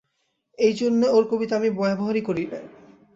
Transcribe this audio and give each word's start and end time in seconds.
সেইজন্যে 0.59 1.07
ওর 1.09 1.23
কবিতা 1.31 1.53
আমি 1.55 1.69
ব্যবহারই 1.77 2.21
করি 2.21 2.43
নে। 2.45 2.59